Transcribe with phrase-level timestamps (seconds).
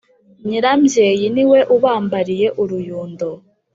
[0.47, 3.29] nyirambyeyi ni we ubambariye uruyundo.